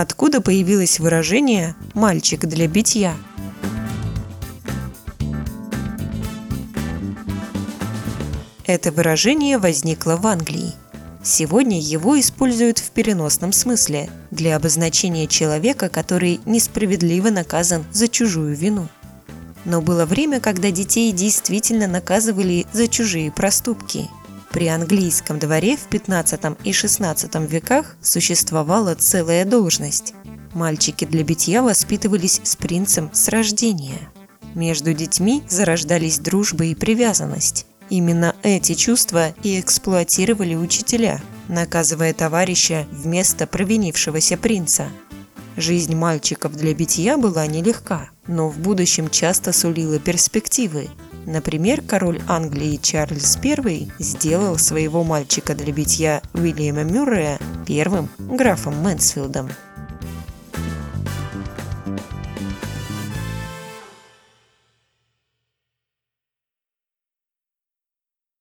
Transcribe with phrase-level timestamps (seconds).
[0.00, 3.16] Откуда появилось выражение «мальчик для битья»?
[8.64, 10.72] Это выражение возникло в Англии.
[11.24, 18.86] Сегодня его используют в переносном смысле для обозначения человека, который несправедливо наказан за чужую вину.
[19.64, 24.08] Но было время, когда детей действительно наказывали за чужие проступки–
[24.50, 30.14] при английском дворе в 15 и 16 веках существовала целая должность.
[30.54, 34.10] Мальчики для битья воспитывались с принцем с рождения.
[34.54, 37.66] Между детьми зарождались дружба и привязанность.
[37.90, 44.88] Именно эти чувства и эксплуатировали учителя, наказывая товарища вместо провинившегося принца.
[45.56, 50.88] Жизнь мальчиков для битья была нелегка, но в будущем часто сулила перспективы,
[51.28, 59.50] Например, король Англии Чарльз I сделал своего мальчика для битья Уильяма Мюррея первым графом Мэнсфилдом.